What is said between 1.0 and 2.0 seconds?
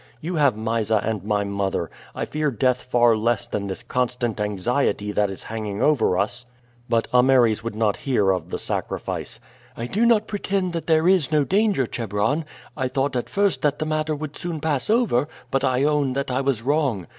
and my mother.